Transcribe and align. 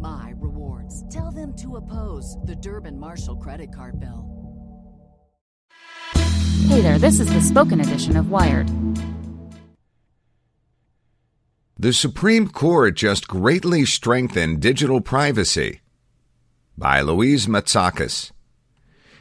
my 0.00 0.32
rewards. 0.36 1.04
Tell 1.12 1.30
them 1.30 1.54
to 1.56 1.76
oppose 1.76 2.36
the 2.44 2.56
Durbin 2.56 2.98
Marshall 2.98 3.36
credit 3.36 3.74
card 3.74 4.00
bill. 4.00 4.40
Hey 6.66 6.80
there, 6.80 6.98
this 6.98 7.20
is 7.20 7.32
the 7.32 7.40
spoken 7.40 7.80
edition 7.80 8.16
of 8.16 8.30
Wired. 8.30 8.70
The 11.78 11.92
Supreme 11.92 12.48
Court 12.48 12.94
just 12.94 13.26
greatly 13.26 13.86
strengthened 13.86 14.60
digital 14.60 15.00
privacy. 15.00 15.80
By 16.76 17.00
Louise 17.00 17.46
Matsakis. 17.46 18.32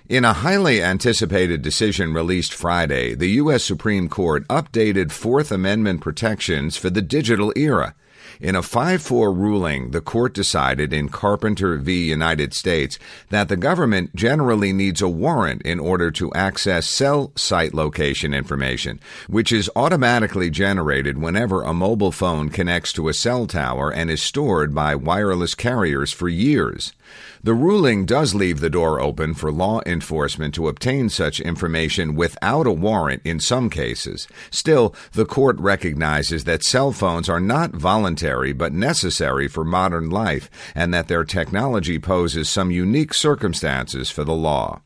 In 0.09 0.25
a 0.25 0.33
highly 0.33 0.81
anticipated 0.83 1.61
decision 1.61 2.13
released 2.13 2.53
Friday, 2.53 3.15
the 3.15 3.29
U.S. 3.43 3.63
Supreme 3.63 4.09
Court 4.09 4.47
updated 4.47 5.11
Fourth 5.11 5.51
Amendment 5.51 6.01
protections 6.01 6.75
for 6.77 6.89
the 6.89 7.01
digital 7.01 7.53
era. 7.55 7.95
In 8.41 8.55
a 8.55 8.63
5 8.63 9.01
4 9.01 9.33
ruling, 9.33 9.91
the 9.91 9.99
court 9.99 10.33
decided 10.33 10.93
in 10.93 11.09
Carpenter 11.09 11.75
v. 11.75 12.07
United 12.07 12.53
States 12.53 12.97
that 13.31 13.49
the 13.49 13.57
government 13.57 14.15
generally 14.15 14.71
needs 14.71 15.01
a 15.01 15.09
warrant 15.09 15.61
in 15.63 15.77
order 15.77 16.09
to 16.11 16.31
access 16.31 16.87
cell 16.87 17.33
site 17.35 17.73
location 17.73 18.33
information, 18.33 19.01
which 19.27 19.51
is 19.51 19.69
automatically 19.75 20.49
generated 20.49 21.17
whenever 21.17 21.63
a 21.63 21.73
mobile 21.73 22.13
phone 22.13 22.47
connects 22.47 22.93
to 22.93 23.09
a 23.09 23.13
cell 23.13 23.45
tower 23.45 23.91
and 23.91 24.09
is 24.09 24.23
stored 24.23 24.73
by 24.73 24.95
wireless 24.95 25.53
carriers 25.53 26.13
for 26.13 26.29
years. 26.29 26.93
The 27.43 27.53
ruling 27.53 28.05
does 28.05 28.35
leave 28.35 28.59
the 28.59 28.69
door 28.69 29.01
open 29.01 29.33
for 29.33 29.51
law 29.51 29.81
enforcement 29.85 30.53
to 30.55 30.67
obtain 30.67 31.09
such 31.09 31.39
information 31.39 32.15
without 32.15 32.67
a 32.67 32.71
warrant 32.71 33.21
in 33.25 33.39
some 33.39 33.69
cases. 33.69 34.27
Still, 34.51 34.93
the 35.13 35.25
court 35.25 35.57
recognizes 35.59 36.43
that 36.43 36.63
cell 36.63 36.91
phones 36.91 37.27
are 37.27 37.39
not 37.39 37.71
voluntary 37.71 38.28
but 38.53 38.73
necessary 38.73 39.47
for 39.47 39.63
modern 39.63 40.09
life 40.09 40.49
and 40.75 40.93
that 40.93 41.07
their 41.07 41.23
technology 41.23 41.99
poses 41.99 42.49
some 42.49 42.71
unique 42.71 43.13
circumstances 43.13 44.09
for 44.09 44.23
the 44.23 44.33
law. 44.33 44.81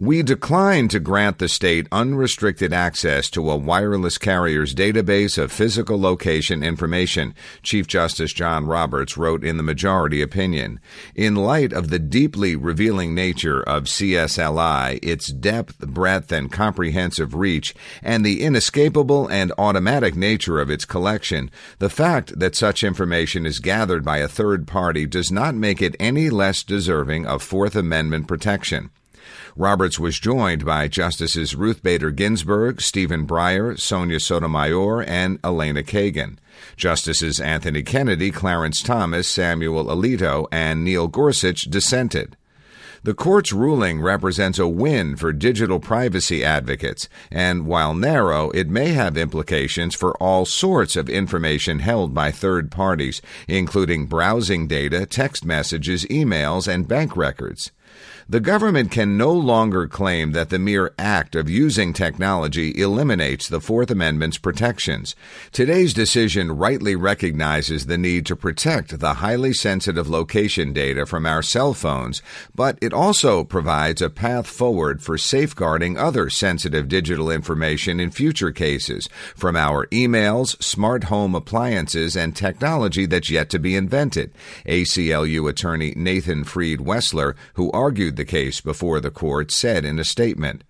We 0.00 0.22
decline 0.22 0.86
to 0.90 1.00
grant 1.00 1.40
the 1.40 1.48
state 1.48 1.88
unrestricted 1.90 2.72
access 2.72 3.28
to 3.30 3.50
a 3.50 3.56
wireless 3.56 4.16
carrier's 4.16 4.72
database 4.72 5.36
of 5.36 5.50
physical 5.50 6.00
location 6.00 6.62
information, 6.62 7.34
Chief 7.64 7.88
Justice 7.88 8.32
John 8.32 8.64
Roberts 8.64 9.16
wrote 9.16 9.42
in 9.42 9.56
the 9.56 9.64
majority 9.64 10.22
opinion. 10.22 10.78
In 11.16 11.34
light 11.34 11.72
of 11.72 11.90
the 11.90 11.98
deeply 11.98 12.54
revealing 12.54 13.12
nature 13.12 13.60
of 13.60 13.86
CSLI, 13.86 15.00
its 15.02 15.32
depth, 15.32 15.80
breadth, 15.80 16.30
and 16.30 16.52
comprehensive 16.52 17.34
reach, 17.34 17.74
and 18.00 18.24
the 18.24 18.42
inescapable 18.44 19.26
and 19.26 19.52
automatic 19.58 20.14
nature 20.14 20.60
of 20.60 20.70
its 20.70 20.84
collection, 20.84 21.50
the 21.80 21.90
fact 21.90 22.38
that 22.38 22.54
such 22.54 22.84
information 22.84 23.44
is 23.44 23.58
gathered 23.58 24.04
by 24.04 24.18
a 24.18 24.28
third 24.28 24.68
party 24.68 25.06
does 25.06 25.32
not 25.32 25.56
make 25.56 25.82
it 25.82 25.96
any 25.98 26.30
less 26.30 26.62
deserving 26.62 27.26
of 27.26 27.42
Fourth 27.42 27.74
Amendment 27.74 28.28
protection. 28.28 28.90
Roberts 29.56 29.98
was 29.98 30.18
joined 30.18 30.64
by 30.64 30.88
Justices 30.88 31.54
Ruth 31.54 31.82
Bader 31.82 32.10
Ginsburg, 32.10 32.80
Stephen 32.80 33.26
Breyer, 33.26 33.78
Sonia 33.78 34.20
Sotomayor, 34.20 35.02
and 35.02 35.38
Elena 35.42 35.82
Kagan. 35.82 36.38
Justices 36.76 37.40
Anthony 37.40 37.82
Kennedy, 37.82 38.30
Clarence 38.30 38.82
Thomas, 38.82 39.28
Samuel 39.28 39.86
Alito, 39.86 40.46
and 40.50 40.84
Neil 40.84 41.08
Gorsuch 41.08 41.62
dissented. 41.62 42.36
The 43.04 43.14
court's 43.14 43.52
ruling 43.52 44.00
represents 44.00 44.58
a 44.58 44.66
win 44.66 45.14
for 45.16 45.32
digital 45.32 45.78
privacy 45.78 46.44
advocates, 46.44 47.08
and 47.30 47.64
while 47.64 47.94
narrow, 47.94 48.50
it 48.50 48.68
may 48.68 48.88
have 48.88 49.16
implications 49.16 49.94
for 49.94 50.16
all 50.16 50.44
sorts 50.44 50.96
of 50.96 51.08
information 51.08 51.78
held 51.78 52.12
by 52.12 52.32
third 52.32 52.72
parties, 52.72 53.22
including 53.46 54.06
browsing 54.06 54.66
data, 54.66 55.06
text 55.06 55.44
messages, 55.44 56.04
emails, 56.06 56.66
and 56.66 56.88
bank 56.88 57.16
records. 57.16 57.70
The 58.30 58.40
government 58.40 58.90
can 58.90 59.16
no 59.16 59.32
longer 59.32 59.88
claim 59.88 60.32
that 60.32 60.50
the 60.50 60.58
mere 60.58 60.92
act 60.98 61.34
of 61.34 61.48
using 61.48 61.94
technology 61.94 62.78
eliminates 62.78 63.48
the 63.48 63.58
Fourth 63.58 63.90
Amendment's 63.90 64.36
protections. 64.36 65.16
Today's 65.50 65.94
decision 65.94 66.52
rightly 66.52 66.94
recognizes 66.94 67.86
the 67.86 67.96
need 67.96 68.26
to 68.26 68.36
protect 68.36 69.00
the 69.00 69.14
highly 69.14 69.54
sensitive 69.54 70.10
location 70.10 70.74
data 70.74 71.06
from 71.06 71.24
our 71.24 71.42
cell 71.42 71.72
phones, 71.72 72.20
but 72.54 72.76
it 72.82 72.92
also 72.92 73.44
provides 73.44 74.02
a 74.02 74.10
path 74.10 74.46
forward 74.46 75.02
for 75.02 75.16
safeguarding 75.16 75.96
other 75.96 76.28
sensitive 76.28 76.86
digital 76.86 77.30
information 77.30 77.98
in 77.98 78.10
future 78.10 78.52
cases, 78.52 79.08
from 79.34 79.56
our 79.56 79.86
emails, 79.86 80.62
smart 80.62 81.04
home 81.04 81.34
appliances, 81.34 82.14
and 82.14 82.36
technology 82.36 83.06
that's 83.06 83.30
yet 83.30 83.48
to 83.48 83.58
be 83.58 83.74
invented. 83.74 84.30
ACLU 84.66 85.48
attorney 85.48 85.94
Nathan 85.96 86.44
Freed 86.44 86.80
Wessler, 86.80 87.34
who 87.54 87.70
argued 87.70 88.17
the 88.18 88.26
case 88.26 88.60
before 88.60 89.00
the 89.00 89.10
court, 89.10 89.50
said 89.50 89.86
in 89.86 89.98
a 89.98 90.04
statement. 90.04 90.62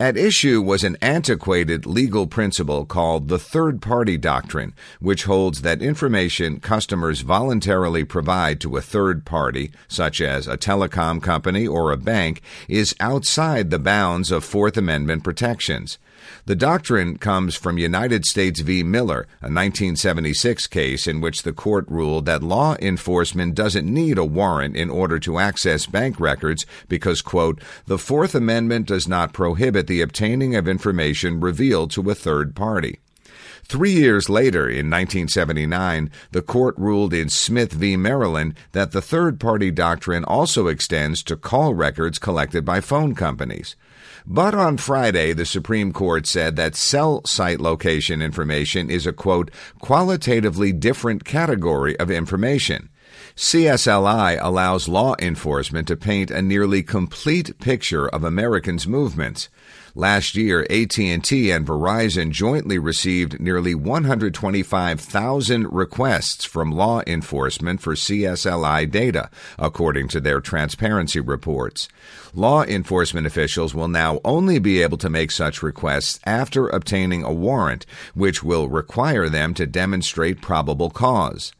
At 0.00 0.16
issue 0.16 0.62
was 0.62 0.82
an 0.82 0.96
antiquated 1.02 1.84
legal 1.84 2.26
principle 2.26 2.86
called 2.86 3.28
the 3.28 3.38
third 3.38 3.82
party 3.82 4.16
doctrine, 4.16 4.72
which 4.98 5.24
holds 5.24 5.60
that 5.60 5.82
information 5.82 6.58
customers 6.58 7.20
voluntarily 7.20 8.04
provide 8.04 8.62
to 8.62 8.78
a 8.78 8.80
third 8.80 9.26
party, 9.26 9.70
such 9.88 10.22
as 10.22 10.48
a 10.48 10.56
telecom 10.56 11.22
company 11.22 11.66
or 11.66 11.92
a 11.92 11.98
bank, 11.98 12.40
is 12.66 12.96
outside 12.98 13.68
the 13.68 13.78
bounds 13.78 14.30
of 14.30 14.42
Fourth 14.42 14.78
Amendment 14.78 15.22
protections. 15.22 15.98
The 16.46 16.56
doctrine 16.56 17.18
comes 17.18 17.54
from 17.54 17.78
United 17.78 18.24
States 18.24 18.60
v. 18.60 18.82
Miller, 18.82 19.26
a 19.40 19.50
1976 19.50 20.66
case 20.66 21.06
in 21.06 21.20
which 21.20 21.42
the 21.42 21.52
court 21.52 21.84
ruled 21.88 22.26
that 22.26 22.42
law 22.42 22.76
enforcement 22.80 23.54
doesn't 23.54 23.86
need 23.86 24.18
a 24.18 24.24
warrant 24.24 24.76
in 24.76 24.90
order 24.90 25.18
to 25.20 25.38
access 25.38 25.86
bank 25.86 26.18
records 26.18 26.66
because, 26.88 27.22
quote, 27.22 27.60
the 27.86 27.98
Fourth 27.98 28.34
Amendment 28.34 28.86
does 28.86 29.06
not 29.06 29.32
prohibit 29.32 29.86
the 29.86 30.00
obtaining 30.00 30.54
of 30.54 30.68
information 30.68 31.40
revealed 31.40 31.90
to 31.92 32.10
a 32.10 32.14
third 32.14 32.54
party. 32.54 33.00
Three 33.70 33.92
years 33.92 34.28
later, 34.28 34.68
in 34.68 34.90
1979, 34.90 36.10
the 36.32 36.42
court 36.42 36.74
ruled 36.76 37.14
in 37.14 37.28
Smith 37.28 37.72
v. 37.72 37.96
Maryland 37.96 38.54
that 38.72 38.90
the 38.90 39.00
third 39.00 39.38
party 39.38 39.70
doctrine 39.70 40.24
also 40.24 40.66
extends 40.66 41.22
to 41.22 41.36
call 41.36 41.74
records 41.74 42.18
collected 42.18 42.64
by 42.64 42.80
phone 42.80 43.14
companies. 43.14 43.76
But 44.26 44.54
on 44.54 44.76
Friday, 44.76 45.32
the 45.32 45.46
Supreme 45.46 45.92
Court 45.92 46.26
said 46.26 46.56
that 46.56 46.76
cell 46.76 47.24
site 47.24 47.60
location 47.60 48.22
information 48.22 48.90
is 48.90 49.06
a 49.06 49.12
quote, 49.12 49.50
qualitatively 49.80 50.72
different 50.72 51.24
category 51.24 51.98
of 51.98 52.10
information. 52.10 52.90
CSLI 53.36 54.38
allows 54.40 54.88
law 54.88 55.14
enforcement 55.18 55.88
to 55.88 55.96
paint 55.96 56.30
a 56.30 56.42
nearly 56.42 56.82
complete 56.82 57.58
picture 57.58 58.08
of 58.08 58.24
Americans' 58.24 58.86
movements. 58.86 59.48
Last 59.94 60.36
year, 60.36 60.60
AT&T 60.70 61.50
and 61.50 61.66
Verizon 61.66 62.30
jointly 62.30 62.78
received 62.78 63.40
nearly 63.40 63.74
125,000 63.74 65.72
requests 65.72 66.44
from 66.44 66.70
law 66.70 67.02
enforcement 67.08 67.80
for 67.80 67.94
CSLI 67.94 68.88
data, 68.88 69.30
according 69.58 70.06
to 70.08 70.20
their 70.20 70.40
transparency 70.40 71.18
reports. 71.18 71.88
Law 72.32 72.62
enforcement 72.62 73.26
officials 73.26 73.74
will 73.74 73.88
now 73.88 74.20
only 74.24 74.60
be 74.60 74.80
able 74.80 74.98
to 74.98 75.10
make 75.10 75.32
such 75.32 75.62
requests 75.62 76.20
after 76.24 76.68
obtaining 76.68 77.24
a 77.24 77.32
warrant, 77.32 77.84
which 78.14 78.44
will 78.44 78.68
require 78.68 79.28
them 79.28 79.54
to 79.54 79.66
demonstrate 79.66 80.40
probable 80.40 80.90
cause. 80.90 81.52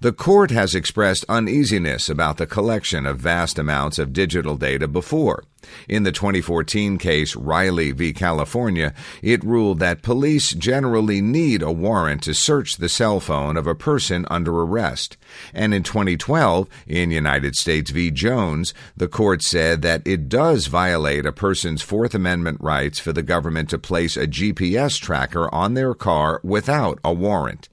The 0.00 0.12
court 0.12 0.52
has 0.52 0.76
expressed 0.76 1.24
uneasiness 1.28 2.08
about 2.08 2.36
the 2.36 2.46
collection 2.46 3.04
of 3.04 3.18
vast 3.18 3.58
amounts 3.58 3.98
of 3.98 4.12
digital 4.12 4.56
data 4.56 4.86
before. 4.86 5.42
In 5.88 6.04
the 6.04 6.12
2014 6.12 6.98
case 6.98 7.34
Riley 7.34 7.90
v. 7.90 8.12
California, 8.12 8.94
it 9.22 9.42
ruled 9.42 9.80
that 9.80 10.02
police 10.02 10.52
generally 10.52 11.20
need 11.20 11.62
a 11.62 11.72
warrant 11.72 12.22
to 12.22 12.32
search 12.32 12.76
the 12.76 12.88
cell 12.88 13.18
phone 13.18 13.56
of 13.56 13.66
a 13.66 13.74
person 13.74 14.24
under 14.30 14.52
arrest. 14.60 15.16
And 15.52 15.74
in 15.74 15.82
2012, 15.82 16.68
in 16.86 17.10
United 17.10 17.56
States 17.56 17.90
v. 17.90 18.12
Jones, 18.12 18.74
the 18.96 19.08
court 19.08 19.42
said 19.42 19.82
that 19.82 20.02
it 20.06 20.28
does 20.28 20.68
violate 20.68 21.26
a 21.26 21.32
person's 21.32 21.82
Fourth 21.82 22.14
Amendment 22.14 22.58
rights 22.60 23.00
for 23.00 23.12
the 23.12 23.24
government 23.24 23.68
to 23.70 23.78
place 23.78 24.16
a 24.16 24.28
GPS 24.28 24.96
tracker 25.00 25.52
on 25.52 25.74
their 25.74 25.92
car 25.92 26.40
without 26.44 27.00
a 27.02 27.12
warrant. 27.12 27.68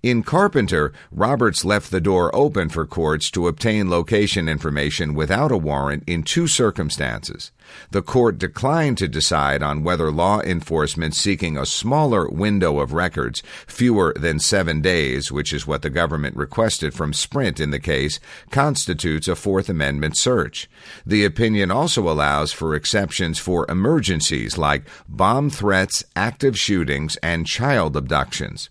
In 0.00 0.22
Carpenter, 0.22 0.92
Roberts 1.10 1.64
left 1.64 1.90
the 1.90 2.00
door 2.00 2.30
open 2.32 2.68
for 2.68 2.86
courts 2.86 3.32
to 3.32 3.48
obtain 3.48 3.90
location 3.90 4.48
information 4.48 5.12
without 5.12 5.50
a 5.50 5.56
warrant 5.56 6.04
in 6.06 6.22
two 6.22 6.46
circumstances. 6.46 7.50
The 7.90 8.00
court 8.00 8.38
declined 8.38 8.96
to 8.98 9.08
decide 9.08 9.60
on 9.60 9.82
whether 9.82 10.12
law 10.12 10.40
enforcement 10.40 11.16
seeking 11.16 11.58
a 11.58 11.66
smaller 11.66 12.28
window 12.28 12.78
of 12.78 12.92
records, 12.92 13.42
fewer 13.66 14.14
than 14.16 14.38
seven 14.38 14.80
days, 14.80 15.32
which 15.32 15.52
is 15.52 15.66
what 15.66 15.82
the 15.82 15.90
government 15.90 16.36
requested 16.36 16.94
from 16.94 17.12
Sprint 17.12 17.58
in 17.58 17.70
the 17.70 17.80
case, 17.80 18.20
constitutes 18.52 19.26
a 19.26 19.34
Fourth 19.34 19.68
Amendment 19.68 20.16
search. 20.16 20.70
The 21.04 21.24
opinion 21.24 21.72
also 21.72 22.08
allows 22.08 22.52
for 22.52 22.76
exceptions 22.76 23.40
for 23.40 23.68
emergencies 23.68 24.56
like 24.56 24.88
bomb 25.08 25.50
threats, 25.50 26.04
active 26.14 26.56
shootings, 26.56 27.16
and 27.16 27.48
child 27.48 27.96
abductions. 27.96 28.70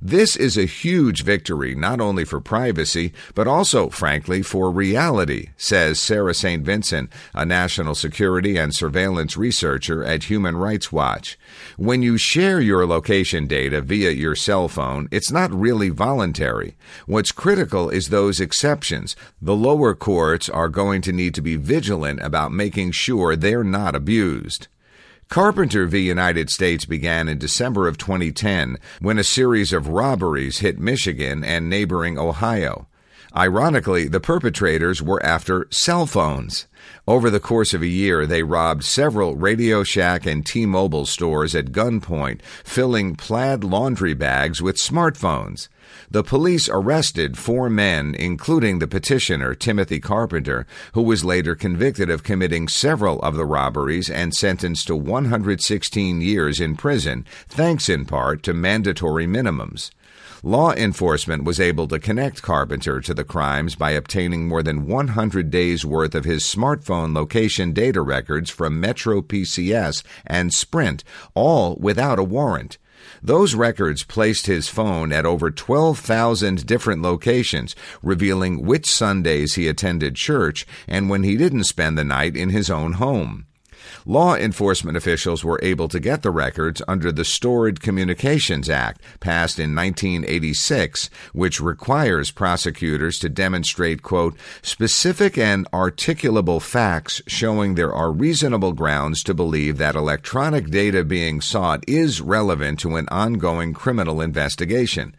This 0.00 0.36
is 0.36 0.56
a 0.56 0.64
huge 0.64 1.24
victory 1.24 1.74
not 1.74 2.00
only 2.00 2.24
for 2.24 2.40
privacy, 2.40 3.12
but 3.34 3.48
also, 3.48 3.88
frankly, 3.88 4.42
for 4.42 4.70
reality, 4.70 5.48
says 5.56 5.98
Sarah 5.98 6.34
St. 6.34 6.64
Vincent, 6.64 7.10
a 7.34 7.44
national 7.44 7.96
security 7.96 8.56
and 8.56 8.72
surveillance 8.72 9.36
researcher 9.36 10.04
at 10.04 10.24
Human 10.24 10.56
Rights 10.56 10.92
Watch. 10.92 11.38
When 11.76 12.02
you 12.02 12.16
share 12.16 12.60
your 12.60 12.86
location 12.86 13.46
data 13.46 13.80
via 13.80 14.10
your 14.10 14.36
cell 14.36 14.68
phone, 14.68 15.08
it's 15.10 15.32
not 15.32 15.52
really 15.52 15.88
voluntary. 15.88 16.76
What's 17.06 17.32
critical 17.32 17.90
is 17.90 18.08
those 18.08 18.40
exceptions. 18.40 19.16
The 19.42 19.56
lower 19.56 19.94
courts 19.94 20.48
are 20.48 20.68
going 20.68 21.02
to 21.02 21.12
need 21.12 21.34
to 21.34 21.42
be 21.42 21.56
vigilant 21.56 22.20
about 22.22 22.52
making 22.52 22.92
sure 22.92 23.34
they're 23.34 23.64
not 23.64 23.96
abused. 23.96 24.68
Carpenter 25.28 25.84
v. 25.84 25.98
United 25.98 26.48
States 26.48 26.86
began 26.86 27.28
in 27.28 27.36
December 27.36 27.86
of 27.86 27.98
2010 27.98 28.78
when 28.98 29.18
a 29.18 29.24
series 29.24 29.74
of 29.74 29.88
robberies 29.88 30.60
hit 30.60 30.78
Michigan 30.78 31.44
and 31.44 31.68
neighboring 31.68 32.18
Ohio. 32.18 32.86
Ironically, 33.36 34.08
the 34.08 34.20
perpetrators 34.20 35.02
were 35.02 35.22
after 35.24 35.66
cell 35.70 36.06
phones. 36.06 36.66
Over 37.06 37.28
the 37.30 37.40
course 37.40 37.74
of 37.74 37.82
a 37.82 37.86
year, 37.86 38.26
they 38.26 38.42
robbed 38.42 38.84
several 38.84 39.36
Radio 39.36 39.82
Shack 39.82 40.26
and 40.26 40.44
T-Mobile 40.44 41.06
stores 41.06 41.54
at 41.54 41.72
gunpoint, 41.72 42.40
filling 42.64 43.16
plaid 43.16 43.64
laundry 43.64 44.14
bags 44.14 44.62
with 44.62 44.76
smartphones. 44.76 45.68
The 46.10 46.22
police 46.22 46.68
arrested 46.68 47.36
four 47.36 47.68
men, 47.68 48.14
including 48.14 48.78
the 48.78 48.86
petitioner, 48.86 49.54
Timothy 49.54 50.00
Carpenter, 50.00 50.66
who 50.92 51.02
was 51.02 51.24
later 51.24 51.54
convicted 51.54 52.08
of 52.10 52.22
committing 52.22 52.68
several 52.68 53.20
of 53.20 53.36
the 53.36 53.46
robberies 53.46 54.08
and 54.08 54.34
sentenced 54.34 54.86
to 54.86 54.96
116 54.96 56.20
years 56.20 56.60
in 56.60 56.76
prison, 56.76 57.26
thanks 57.48 57.88
in 57.88 58.04
part 58.04 58.42
to 58.42 58.54
mandatory 58.54 59.26
minimums. 59.26 59.90
Law 60.44 60.72
enforcement 60.72 61.42
was 61.42 61.58
able 61.58 61.88
to 61.88 61.98
connect 61.98 62.42
Carpenter 62.42 63.00
to 63.00 63.12
the 63.12 63.24
crimes 63.24 63.74
by 63.74 63.90
obtaining 63.90 64.46
more 64.46 64.62
than 64.62 64.86
100 64.86 65.50
days' 65.50 65.84
worth 65.84 66.14
of 66.14 66.24
his 66.24 66.44
smartphone 66.44 67.12
location 67.12 67.72
data 67.72 68.00
records 68.00 68.48
from 68.48 68.78
Metro 68.78 69.20
PCS 69.20 70.04
and 70.24 70.54
Sprint, 70.54 71.02
all 71.34 71.76
without 71.80 72.20
a 72.20 72.24
warrant. 72.24 72.78
Those 73.20 73.56
records 73.56 74.04
placed 74.04 74.46
his 74.46 74.68
phone 74.68 75.12
at 75.12 75.26
over 75.26 75.50
12,000 75.50 76.64
different 76.64 77.02
locations, 77.02 77.74
revealing 78.00 78.64
which 78.64 78.86
Sundays 78.86 79.56
he 79.56 79.66
attended 79.66 80.14
church 80.14 80.66
and 80.86 81.10
when 81.10 81.24
he 81.24 81.36
didn't 81.36 81.64
spend 81.64 81.98
the 81.98 82.04
night 82.04 82.36
in 82.36 82.50
his 82.50 82.70
own 82.70 82.94
home. 82.94 83.46
Law 84.06 84.34
enforcement 84.34 84.96
officials 84.96 85.44
were 85.44 85.60
able 85.62 85.88
to 85.88 86.00
get 86.00 86.22
the 86.22 86.30
records 86.30 86.82
under 86.88 87.12
the 87.12 87.24
Stored 87.24 87.80
Communications 87.80 88.68
Act, 88.68 89.00
passed 89.20 89.58
in 89.58 89.74
1986, 89.74 91.10
which 91.32 91.60
requires 91.60 92.30
prosecutors 92.30 93.18
to 93.18 93.28
demonstrate, 93.28 94.02
quote, 94.02 94.36
specific 94.62 95.36
and 95.36 95.70
articulable 95.72 96.60
facts 96.60 97.22
showing 97.26 97.74
there 97.74 97.94
are 97.94 98.10
reasonable 98.12 98.72
grounds 98.72 99.22
to 99.24 99.34
believe 99.34 99.78
that 99.78 99.94
electronic 99.94 100.70
data 100.70 101.04
being 101.04 101.40
sought 101.40 101.84
is 101.86 102.20
relevant 102.20 102.80
to 102.80 102.96
an 102.96 103.08
ongoing 103.10 103.72
criminal 103.72 104.20
investigation. 104.20 105.14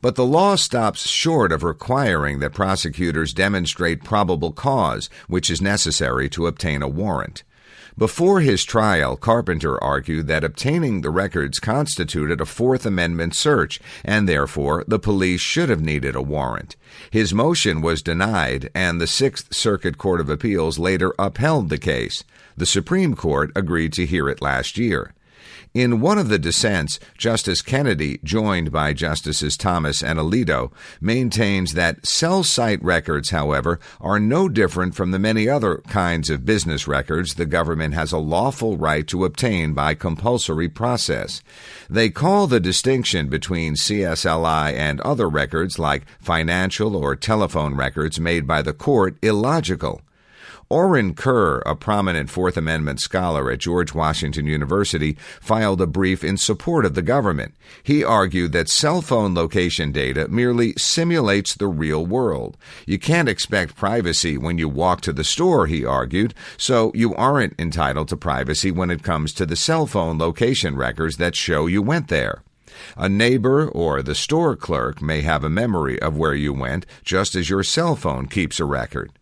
But 0.00 0.16
the 0.16 0.26
law 0.26 0.56
stops 0.56 1.08
short 1.08 1.52
of 1.52 1.62
requiring 1.62 2.40
that 2.40 2.52
prosecutors 2.52 3.32
demonstrate 3.32 4.04
probable 4.04 4.52
cause, 4.52 5.08
which 5.28 5.50
is 5.50 5.62
necessary 5.62 6.28
to 6.30 6.46
obtain 6.46 6.82
a 6.82 6.88
warrant. 6.88 7.44
Before 7.96 8.40
his 8.40 8.64
trial, 8.64 9.16
Carpenter 9.16 9.82
argued 9.82 10.26
that 10.26 10.42
obtaining 10.42 11.00
the 11.00 11.10
records 11.10 11.60
constituted 11.60 12.40
a 12.40 12.44
Fourth 12.44 12.84
Amendment 12.84 13.36
search, 13.36 13.80
and 14.04 14.28
therefore 14.28 14.84
the 14.88 14.98
police 14.98 15.40
should 15.40 15.68
have 15.68 15.80
needed 15.80 16.16
a 16.16 16.22
warrant. 16.22 16.74
His 17.12 17.32
motion 17.32 17.82
was 17.82 18.02
denied, 18.02 18.68
and 18.74 19.00
the 19.00 19.06
Sixth 19.06 19.54
Circuit 19.54 19.96
Court 19.96 20.20
of 20.20 20.28
Appeals 20.28 20.76
later 20.76 21.14
upheld 21.20 21.68
the 21.68 21.78
case. 21.78 22.24
The 22.56 22.66
Supreme 22.66 23.14
Court 23.14 23.52
agreed 23.54 23.92
to 23.92 24.06
hear 24.06 24.28
it 24.28 24.42
last 24.42 24.76
year. 24.76 25.14
In 25.74 26.00
one 26.00 26.18
of 26.18 26.28
the 26.28 26.38
dissents, 26.38 27.00
Justice 27.18 27.60
Kennedy, 27.60 28.20
joined 28.22 28.70
by 28.70 28.92
Justices 28.92 29.56
Thomas 29.56 30.04
and 30.04 30.20
Alito, 30.20 30.70
maintains 31.00 31.74
that 31.74 32.06
cell 32.06 32.44
site 32.44 32.80
records, 32.80 33.30
however, 33.30 33.80
are 34.00 34.20
no 34.20 34.48
different 34.48 34.94
from 34.94 35.10
the 35.10 35.18
many 35.18 35.48
other 35.48 35.78
kinds 35.88 36.30
of 36.30 36.46
business 36.46 36.86
records 36.86 37.34
the 37.34 37.44
government 37.44 37.92
has 37.92 38.12
a 38.12 38.18
lawful 38.18 38.76
right 38.76 39.04
to 39.08 39.24
obtain 39.24 39.74
by 39.74 39.94
compulsory 39.94 40.68
process. 40.68 41.42
They 41.90 42.08
call 42.08 42.46
the 42.46 42.60
distinction 42.60 43.28
between 43.28 43.74
CSLI 43.74 44.74
and 44.74 45.00
other 45.00 45.28
records 45.28 45.76
like 45.76 46.06
financial 46.20 46.94
or 46.94 47.16
telephone 47.16 47.74
records 47.74 48.20
made 48.20 48.46
by 48.46 48.62
the 48.62 48.74
court 48.74 49.16
illogical. 49.22 50.02
Orin 50.70 51.14
Kerr, 51.14 51.58
a 51.66 51.76
prominent 51.76 52.30
Fourth 52.30 52.56
Amendment 52.56 53.00
scholar 53.00 53.50
at 53.50 53.58
George 53.58 53.94
Washington 53.94 54.46
University, 54.46 55.16
filed 55.40 55.80
a 55.80 55.86
brief 55.86 56.24
in 56.24 56.36
support 56.36 56.84
of 56.84 56.94
the 56.94 57.02
government. 57.02 57.54
He 57.82 58.02
argued 58.02 58.52
that 58.52 58.68
cell 58.68 59.02
phone 59.02 59.34
location 59.34 59.92
data 59.92 60.26
merely 60.28 60.72
simulates 60.78 61.54
the 61.54 61.68
real 61.68 62.06
world. 62.06 62.56
You 62.86 62.98
can't 62.98 63.28
expect 63.28 63.76
privacy 63.76 64.38
when 64.38 64.58
you 64.58 64.68
walk 64.68 65.02
to 65.02 65.12
the 65.12 65.24
store, 65.24 65.66
he 65.66 65.84
argued, 65.84 66.34
so 66.56 66.92
you 66.94 67.14
aren't 67.14 67.58
entitled 67.58 68.08
to 68.08 68.16
privacy 68.16 68.70
when 68.70 68.90
it 68.90 69.02
comes 69.02 69.32
to 69.34 69.46
the 69.46 69.56
cell 69.56 69.86
phone 69.86 70.18
location 70.18 70.76
records 70.76 71.18
that 71.18 71.36
show 71.36 71.66
you 71.66 71.82
went 71.82 72.08
there. 72.08 72.42
A 72.96 73.08
neighbor 73.08 73.68
or 73.68 74.02
the 74.02 74.14
store 74.14 74.56
clerk 74.56 75.00
may 75.00 75.22
have 75.22 75.44
a 75.44 75.50
memory 75.50 76.00
of 76.00 76.16
where 76.16 76.34
you 76.34 76.52
went, 76.52 76.86
just 77.04 77.34
as 77.34 77.50
your 77.50 77.62
cell 77.62 77.96
phone 77.96 78.26
keeps 78.26 78.58
a 78.58 78.64
record. 78.64 79.12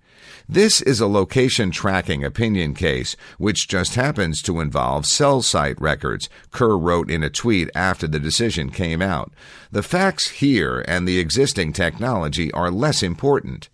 This 0.53 0.83
is 0.83 1.01
a 1.01 1.07
location 1.07 1.71
tracking 1.71 2.23
opinion 2.23 2.75
case, 2.75 3.17
which 3.39 3.67
just 3.69 3.95
happens 3.95 4.43
to 4.43 4.61
involve 4.61 5.07
cell 5.07 5.41
site 5.41 5.81
records, 5.81 6.29
Kerr 6.51 6.77
wrote 6.77 7.11
in 7.11 7.23
a 7.23 7.31
tweet 7.31 7.71
after 7.75 8.07
the 8.07 8.21
decision 8.21 8.69
came 8.69 9.01
out. 9.01 9.33
The 9.71 9.83
facts 9.83 10.29
here 10.29 10.85
and 10.87 11.09
the 11.09 11.19
existing 11.19 11.73
technology 11.73 12.53
are 12.53 12.71
less 12.71 13.03
important. 13.03 13.71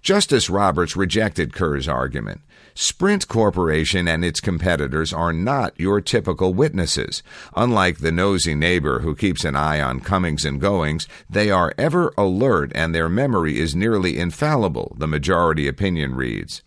Justice 0.00 0.48
Roberts 0.48 0.96
rejected 0.96 1.52
Kerr's 1.52 1.86
argument. 1.86 2.40
Sprint 2.76 3.28
Corporation 3.28 4.08
and 4.08 4.24
its 4.24 4.40
competitors 4.40 5.12
are 5.12 5.32
not 5.32 5.78
your 5.78 6.00
typical 6.00 6.52
witnesses. 6.52 7.22
Unlike 7.54 7.98
the 7.98 8.10
nosy 8.10 8.56
neighbor 8.56 8.98
who 8.98 9.14
keeps 9.14 9.44
an 9.44 9.54
eye 9.54 9.80
on 9.80 10.00
comings 10.00 10.44
and 10.44 10.60
goings, 10.60 11.06
they 11.30 11.52
are 11.52 11.72
ever 11.78 12.12
alert 12.18 12.72
and 12.74 12.92
their 12.92 13.08
memory 13.08 13.60
is 13.60 13.76
nearly 13.76 14.18
infallible, 14.18 14.96
the 14.98 15.06
majority 15.06 15.68
opinion 15.68 16.16
reads. 16.16 16.63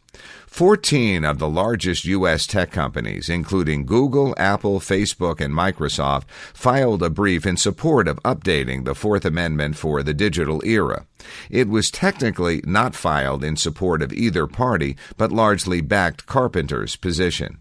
14 0.57 1.23
of 1.23 1.37
the 1.37 1.47
largest 1.47 2.03
U.S. 2.05 2.47
tech 2.47 2.71
companies, 2.71 3.29
including 3.29 3.85
Google, 3.85 4.33
Apple, 4.37 4.79
Facebook, 4.79 5.39
and 5.39 5.53
Microsoft, 5.53 6.23
filed 6.51 7.03
a 7.03 7.11
brief 7.11 7.45
in 7.45 7.57
support 7.57 8.07
of 8.07 8.17
updating 8.23 8.83
the 8.83 8.95
Fourth 8.95 9.23
Amendment 9.23 9.77
for 9.77 10.01
the 10.01 10.15
digital 10.15 10.59
era. 10.65 11.05
It 11.51 11.69
was 11.69 11.91
technically 11.91 12.63
not 12.65 12.95
filed 12.95 13.43
in 13.43 13.55
support 13.55 14.01
of 14.01 14.11
either 14.11 14.47
party, 14.47 14.97
but 15.15 15.31
largely 15.31 15.79
backed 15.79 16.25
Carpenter's 16.25 16.95
position. 16.95 17.59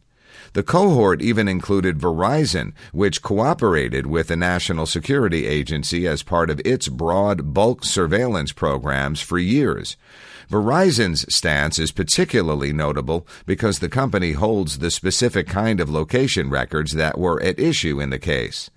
The 0.53 0.63
cohort 0.63 1.23
even 1.23 1.49
included 1.49 1.99
Verizon, 1.99 2.73
which 2.93 3.23
cooperated 3.23 4.07
with 4.07 4.29
the 4.29 4.37
National 4.37 4.87
Security 4.87 5.47
Agency 5.47 6.07
as 6.07 6.23
part 6.23 6.51
of 6.51 6.61
its 6.65 6.89
broad 6.89 7.55
bulk 7.55 7.85
surveillance 7.85 8.53
programs 8.53 9.21
for 9.21 9.39
years. 9.39 9.97
Verizon's 10.51 11.27
stance 11.35 11.79
is 11.79 11.91
particularly 11.91 12.73
notable 12.73 13.27
because 13.47 13.81
the 13.81 13.89
company 13.89 14.33
holds 14.33 14.79
the 14.79 14.91
specific 14.91 15.49
kind 15.49 15.81
of 15.81 15.91
location 15.91 16.51
records 16.51 16.93
that 16.93 17.19
were 17.19 17.43
at 17.43 17.59
issue 17.59 18.01
in 18.01 18.11
the 18.11 18.19
case. 18.19 18.71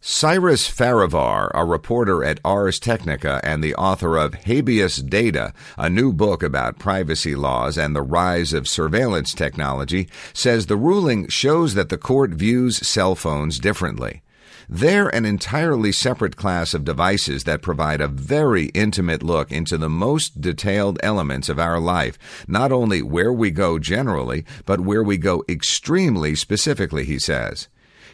Cyrus 0.00 0.70
Farivar, 0.70 1.50
a 1.54 1.64
reporter 1.64 2.22
at 2.22 2.40
Ars 2.44 2.78
Technica 2.78 3.40
and 3.42 3.62
the 3.62 3.74
author 3.74 4.16
of 4.16 4.34
Habeas 4.34 4.96
Data, 4.96 5.52
a 5.76 5.90
new 5.90 6.12
book 6.12 6.42
about 6.42 6.78
privacy 6.78 7.34
laws 7.34 7.76
and 7.76 7.94
the 7.94 8.02
rise 8.02 8.52
of 8.52 8.68
surveillance 8.68 9.34
technology, 9.34 10.08
says 10.32 10.66
the 10.66 10.76
ruling 10.76 11.28
shows 11.28 11.74
that 11.74 11.88
the 11.88 11.98
court 11.98 12.30
views 12.30 12.86
cell 12.86 13.14
phones 13.14 13.58
differently. 13.58 14.22
They're 14.70 15.08
an 15.08 15.24
entirely 15.24 15.92
separate 15.92 16.36
class 16.36 16.74
of 16.74 16.84
devices 16.84 17.44
that 17.44 17.62
provide 17.62 18.02
a 18.02 18.08
very 18.08 18.66
intimate 18.66 19.22
look 19.22 19.50
into 19.50 19.78
the 19.78 19.88
most 19.88 20.42
detailed 20.42 20.98
elements 21.02 21.48
of 21.48 21.58
our 21.58 21.80
life, 21.80 22.18
not 22.46 22.70
only 22.70 23.00
where 23.00 23.32
we 23.32 23.50
go 23.50 23.78
generally, 23.78 24.44
but 24.66 24.80
where 24.80 25.02
we 25.02 25.16
go 25.16 25.42
extremely 25.48 26.34
specifically, 26.34 27.04
he 27.04 27.18
says. 27.18 27.68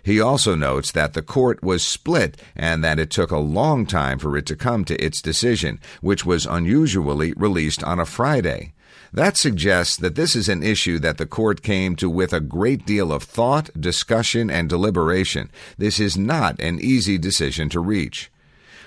He 0.04 0.20
also 0.20 0.54
notes 0.54 0.92
that 0.92 1.14
the 1.14 1.22
court 1.22 1.62
was 1.62 1.82
split 1.82 2.36
and 2.54 2.84
that 2.84 2.98
it 2.98 3.08
took 3.08 3.30
a 3.30 3.38
long 3.38 3.86
time 3.86 4.18
for 4.18 4.36
it 4.36 4.44
to 4.46 4.54
come 4.54 4.84
to 4.84 5.02
its 5.02 5.22
decision, 5.22 5.80
which 6.02 6.26
was 6.26 6.44
unusually 6.44 7.32
released 7.32 7.82
on 7.82 7.98
a 7.98 8.04
Friday. 8.04 8.74
That 9.14 9.38
suggests 9.38 9.96
that 9.96 10.14
this 10.14 10.36
is 10.36 10.48
an 10.48 10.62
issue 10.62 10.98
that 10.98 11.16
the 11.16 11.26
court 11.26 11.62
came 11.62 11.96
to 11.96 12.10
with 12.10 12.34
a 12.34 12.40
great 12.40 12.84
deal 12.84 13.12
of 13.12 13.22
thought, 13.22 13.70
discussion, 13.80 14.50
and 14.50 14.68
deliberation. 14.68 15.50
This 15.78 15.98
is 15.98 16.18
not 16.18 16.60
an 16.60 16.80
easy 16.80 17.16
decision 17.16 17.70
to 17.70 17.80
reach. 17.80 18.30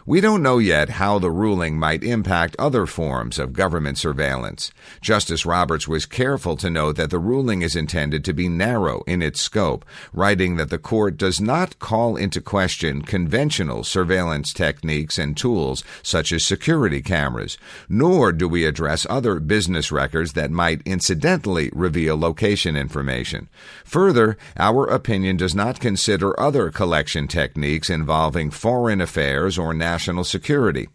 We 0.07 0.21
don't 0.21 0.41
know 0.41 0.57
yet 0.57 0.87
how 0.87 1.19
the 1.19 1.29
ruling 1.29 1.77
might 1.77 2.01
impact 2.01 2.55
other 2.57 2.85
forms 2.85 3.37
of 3.37 3.51
government 3.51 3.97
surveillance. 3.97 4.71
Justice 5.01 5.45
Roberts 5.45 5.85
was 5.85 6.05
careful 6.05 6.55
to 6.55 6.69
note 6.69 6.95
that 6.95 7.09
the 7.09 7.19
ruling 7.19 7.61
is 7.61 7.75
intended 7.75 8.23
to 8.23 8.33
be 8.33 8.47
narrow 8.47 9.03
in 9.05 9.21
its 9.21 9.41
scope, 9.41 9.83
writing 10.13 10.55
that 10.55 10.69
the 10.69 10.77
court 10.77 11.17
does 11.17 11.41
not 11.41 11.77
call 11.79 12.15
into 12.15 12.39
question 12.39 13.01
conventional 13.01 13.83
surveillance 13.83 14.53
techniques 14.53 15.17
and 15.17 15.35
tools 15.35 15.83
such 16.01 16.31
as 16.31 16.45
security 16.45 17.01
cameras, 17.01 17.57
nor 17.89 18.31
do 18.31 18.47
we 18.47 18.63
address 18.63 19.05
other 19.09 19.41
business 19.41 19.91
records 19.91 20.31
that 20.31 20.49
might 20.49 20.81
incidentally 20.85 21.69
reveal 21.73 22.17
location 22.17 22.77
information. 22.77 23.49
Further, 23.83 24.37
our 24.55 24.85
opinion 24.85 25.35
does 25.35 25.53
not 25.53 25.81
consider 25.81 26.39
other 26.39 26.69
collection 26.69 27.27
techniques 27.27 27.89
involving 27.89 28.51
foreign 28.51 29.01
affairs 29.01 29.57
or 29.57 29.73
national 29.73 29.96
national 29.97 30.23
security. 30.23 30.87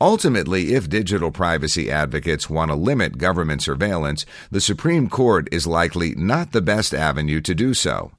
Ultimately, 0.00 0.74
if 0.74 0.90
digital 0.90 1.30
privacy 1.30 1.88
advocates 1.88 2.50
want 2.50 2.72
to 2.72 2.74
limit 2.74 3.18
government 3.18 3.62
surveillance, 3.62 4.26
the 4.50 4.60
Supreme 4.60 5.08
Court 5.08 5.48
is 5.52 5.64
likely 5.64 6.12
not 6.16 6.50
the 6.50 6.60
best 6.60 6.92
avenue 6.92 7.40
to 7.40 7.54
do 7.54 7.72
so. 7.72 8.10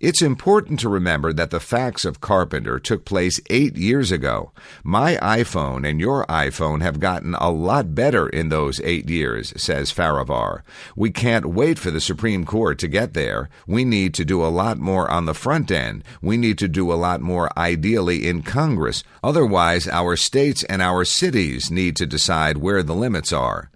It's 0.00 0.22
important 0.22 0.80
to 0.80 0.88
remember 0.88 1.30
that 1.34 1.50
the 1.50 1.60
facts 1.60 2.06
of 2.06 2.22
Carpenter 2.22 2.78
took 2.78 3.04
place 3.04 3.38
eight 3.50 3.76
years 3.76 4.10
ago. 4.10 4.50
My 4.82 5.16
iPhone 5.16 5.86
and 5.86 6.00
your 6.00 6.24
iPhone 6.24 6.80
have 6.80 7.00
gotten 7.00 7.34
a 7.34 7.50
lot 7.50 7.94
better 7.94 8.26
in 8.26 8.48
those 8.48 8.80
eight 8.80 9.10
years, 9.10 9.52
says 9.62 9.92
Farivar. 9.92 10.62
We 10.96 11.10
can't 11.10 11.52
wait 11.52 11.78
for 11.78 11.90
the 11.90 12.00
Supreme 12.00 12.46
Court 12.46 12.78
to 12.78 12.88
get 12.88 13.12
there. 13.12 13.50
We 13.66 13.84
need 13.84 14.14
to 14.14 14.24
do 14.24 14.42
a 14.42 14.48
lot 14.48 14.78
more 14.78 15.10
on 15.10 15.26
the 15.26 15.34
front 15.34 15.70
end. 15.70 16.02
We 16.22 16.38
need 16.38 16.56
to 16.60 16.68
do 16.68 16.90
a 16.90 16.94
lot 16.94 17.20
more 17.20 17.50
ideally 17.58 18.26
in 18.26 18.40
Congress. 18.40 19.04
Otherwise, 19.22 19.86
our 19.86 20.16
states 20.16 20.62
and 20.64 20.80
our 20.80 21.04
cities 21.04 21.70
need 21.70 21.94
to 21.96 22.06
decide 22.06 22.56
where 22.56 22.82
the 22.82 22.94
limits 22.94 23.34
are. 23.34 23.69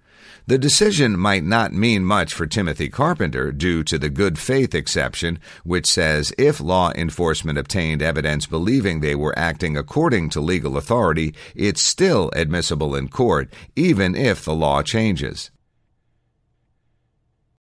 The 0.47 0.59
decision 0.59 1.17
might 1.17 1.43
not 1.43 1.73
mean 1.73 2.03
much 2.03 2.31
for 2.31 2.45
Timothy 2.45 2.87
Carpenter 2.87 3.51
due 3.51 3.83
to 3.85 3.97
the 3.97 4.11
good 4.11 4.37
faith 4.37 4.75
exception, 4.75 5.39
which 5.63 5.87
says 5.87 6.31
if 6.37 6.59
law 6.59 6.91
enforcement 6.93 7.57
obtained 7.57 8.03
evidence 8.03 8.45
believing 8.45 8.99
they 8.99 9.15
were 9.15 9.37
acting 9.39 9.75
according 9.75 10.29
to 10.29 10.41
legal 10.41 10.77
authority, 10.77 11.33
it's 11.55 11.81
still 11.81 12.29
admissible 12.35 12.93
in 12.95 13.07
court, 13.07 13.51
even 13.75 14.13
if 14.13 14.45
the 14.45 14.53
law 14.53 14.83
changes. 14.83 15.49